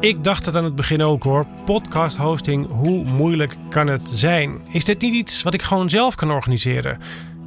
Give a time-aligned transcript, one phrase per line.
[0.00, 1.46] Ik dacht het aan het begin ook hoor.
[1.64, 4.60] Podcast hosting, hoe moeilijk kan het zijn?
[4.72, 7.00] Is dit niet iets wat ik gewoon zelf kan organiseren?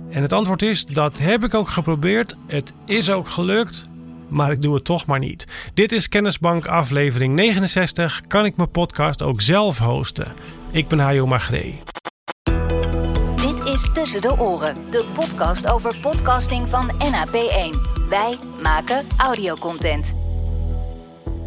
[0.10, 2.36] En het antwoord is: dat heb ik ook geprobeerd.
[2.48, 3.88] Het is ook gelukt.
[4.28, 5.48] Maar ik doe het toch maar niet.
[5.74, 8.22] Dit is Kennisbank aflevering 69.
[8.28, 10.34] Kan ik mijn podcast ook zelf hosten?
[10.72, 11.80] Ik ben Hajo Magree.
[13.36, 17.78] Dit is Tussen de Oren, de podcast over podcasting van NAP1.
[18.10, 20.21] Wij maken audiocontent.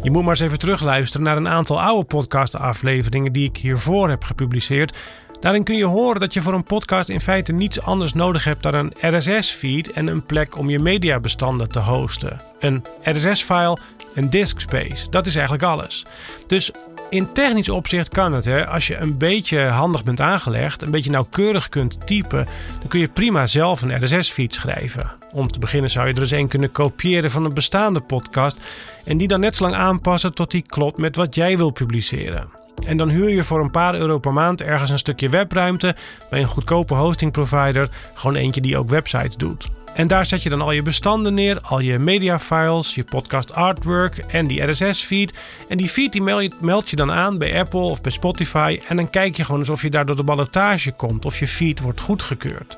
[0.05, 4.23] Je moet maar eens even terugluisteren naar een aantal oude podcastafleveringen die ik hiervoor heb
[4.23, 4.97] gepubliceerd.
[5.39, 8.63] Daarin kun je horen dat je voor een podcast in feite niets anders nodig hebt
[8.63, 12.41] dan een RSS-feed en een plek om je mediabestanden te hosten.
[12.59, 13.77] Een RSS-file,
[14.13, 16.05] een disk space, dat is eigenlijk alles.
[16.47, 16.71] Dus
[17.15, 18.45] in technisch opzicht kan het.
[18.45, 18.67] Hè?
[18.67, 22.45] Als je een beetje handig bent aangelegd, een beetje nauwkeurig kunt typen,
[22.79, 25.11] dan kun je prima zelf een RSS-feed schrijven.
[25.33, 28.59] Om te beginnen zou je er eens een kunnen kopiëren van een bestaande podcast
[29.05, 32.49] en die dan net zo lang aanpassen tot die klopt met wat jij wil publiceren.
[32.85, 35.95] En dan huur je voor een paar euro per maand ergens een stukje webruimte
[36.29, 39.67] bij een goedkope hosting provider, gewoon eentje die ook websites doet.
[39.95, 44.17] En daar zet je dan al je bestanden neer, al je mediafiles, je podcast artwork
[44.17, 45.33] en die RSS-feed.
[45.69, 48.79] En die feed die meld je dan aan bij Apple of bij Spotify.
[48.87, 51.79] En dan kijk je gewoon alsof je daar door de ballotage komt of je feed
[51.79, 52.77] wordt goedgekeurd.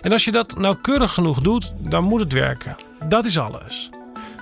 [0.00, 2.74] En als je dat nauwkeurig genoeg doet, dan moet het werken.
[3.08, 3.90] Dat is alles.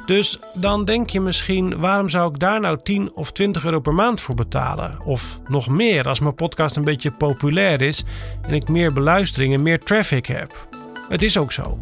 [0.06, 3.94] Dus dan denk je misschien, waarom zou ik daar nou 10 of 20 euro per
[3.94, 4.98] maand voor betalen?
[5.05, 8.05] Of nog meer als mijn podcast een beetje populair is
[8.42, 10.69] en ik meer beluistering en meer traffic heb.
[11.08, 11.78] Het is ook zo.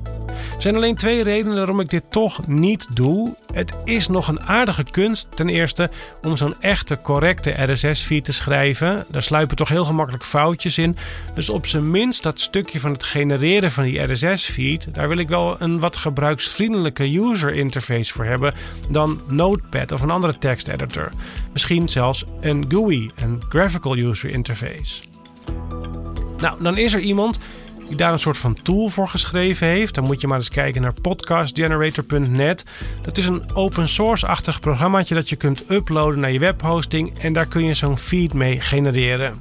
[0.57, 3.35] Er zijn alleen twee redenen waarom ik dit toch niet doe.
[3.55, 5.91] Het is nog een aardige kunst, ten eerste,
[6.23, 9.07] om zo'n echte correcte RSS-feed te schrijven.
[9.09, 10.97] Daar sluipen toch heel gemakkelijk foutjes in.
[11.35, 15.29] Dus op zijn minst dat stukje van het genereren van die RSS-feed, daar wil ik
[15.29, 18.55] wel een wat gebruiksvriendelijke user interface voor hebben
[18.91, 21.09] dan Notepad of een andere teksteditor.
[21.53, 25.03] Misschien zelfs een GUI, een graphical user interface.
[26.41, 27.39] Nou, dan is er iemand
[27.87, 29.95] die daar een soort van tool voor geschreven heeft.
[29.95, 32.65] Dan moet je maar eens kijken naar podcastgenerator.net.
[33.03, 37.47] Dat is een open source-achtig programmaatje dat je kunt uploaden naar je webhosting en daar
[37.47, 39.41] kun je zo'n feed mee genereren.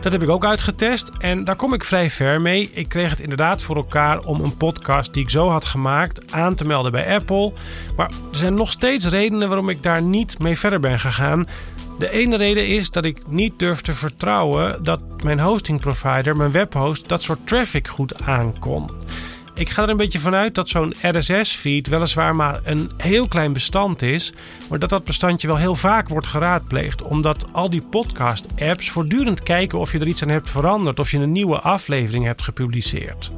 [0.00, 2.70] Dat heb ik ook uitgetest en daar kom ik vrij ver mee.
[2.72, 6.54] Ik kreeg het inderdaad voor elkaar om een podcast die ik zo had gemaakt aan
[6.54, 7.52] te melden bij Apple.
[7.96, 11.46] Maar er zijn nog steeds redenen waarom ik daar niet mee verder ben gegaan.
[11.98, 16.50] De ene reden is dat ik niet durf te vertrouwen dat mijn hosting provider, mijn
[16.52, 18.90] webhost, dat soort traffic goed aankon.
[19.54, 24.02] Ik ga er een beetje vanuit dat zo'n RSS-feed weliswaar maar een heel klein bestand
[24.02, 24.32] is,
[24.70, 29.78] maar dat dat bestandje wel heel vaak wordt geraadpleegd, omdat al die podcast-apps voortdurend kijken
[29.78, 33.30] of je er iets aan hebt veranderd, of je een nieuwe aflevering hebt gepubliceerd.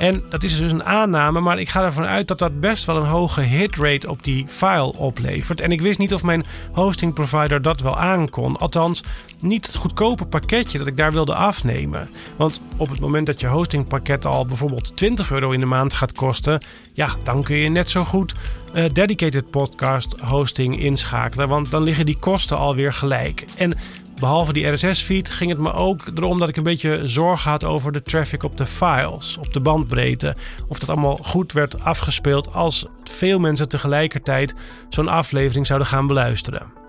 [0.00, 2.96] En dat is dus een aanname, maar ik ga ervan uit dat dat best wel
[2.96, 5.60] een hoge hitrate op die file oplevert.
[5.60, 8.56] En ik wist niet of mijn hosting provider dat wel aankon.
[8.56, 9.02] Althans,
[9.40, 12.10] niet het goedkope pakketje dat ik daar wilde afnemen.
[12.36, 16.12] Want op het moment dat je hostingpakket al bijvoorbeeld 20 euro in de maand gaat
[16.12, 16.60] kosten,
[16.92, 18.34] ja, dan kun je net zo goed
[18.74, 21.48] uh, dedicated podcast hosting inschakelen.
[21.48, 23.44] Want dan liggen die kosten alweer gelijk.
[23.56, 23.72] En
[24.20, 27.92] Behalve die RSS-feed ging het me ook erom dat ik een beetje zorg had over
[27.92, 30.36] de traffic op de files, op de bandbreedte.
[30.68, 34.54] Of dat allemaal goed werd afgespeeld als veel mensen tegelijkertijd
[34.88, 36.79] zo'n aflevering zouden gaan beluisteren.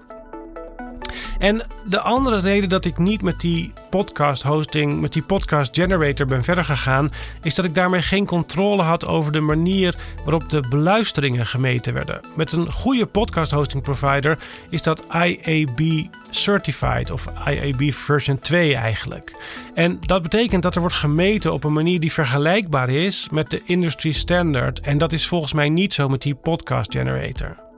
[1.41, 6.25] En de andere reden dat ik niet met die podcast hosting, met die podcast generator
[6.25, 7.09] ben verder gegaan,
[7.41, 12.21] is dat ik daarmee geen controle had over de manier waarop de beluisteringen gemeten werden.
[12.35, 14.37] Met een goede podcast hosting provider
[14.69, 19.35] is dat IAB certified of IAB version 2 eigenlijk.
[19.73, 23.61] En dat betekent dat er wordt gemeten op een manier die vergelijkbaar is met de
[23.65, 24.79] industry standard.
[24.79, 27.70] En dat is volgens mij niet zo met die podcast generator.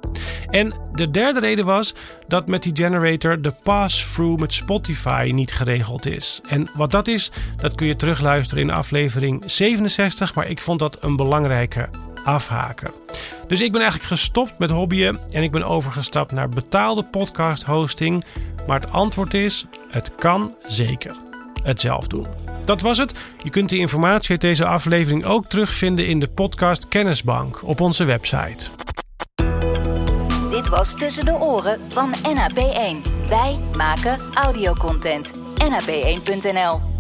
[0.50, 1.94] En de derde reden was
[2.28, 6.42] dat met die generator de pass-through met Spotify niet geregeld is.
[6.48, 11.04] En wat dat is, dat kun je terugluisteren in aflevering 67, maar ik vond dat
[11.04, 11.90] een belangrijke
[12.24, 12.92] afhaken.
[13.48, 18.24] Dus ik ben eigenlijk gestopt met hobbyen en ik ben overgestapt naar betaalde podcast hosting.
[18.68, 21.16] Maar het antwoord is: het kan zeker.
[21.64, 22.28] Het zelf doen.
[22.66, 23.14] Dat was het.
[23.44, 28.04] Je kunt de informatie uit deze aflevering ook terugvinden in de podcast Kennisbank op onze
[28.04, 28.70] website
[30.78, 33.28] was Tussen de Oren van NAP1.
[33.28, 35.32] Wij maken audiocontent.
[35.58, 36.93] NAP1.nl